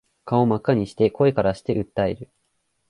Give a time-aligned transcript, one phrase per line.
[0.25, 2.31] 顔真っ赤にして声からして訴える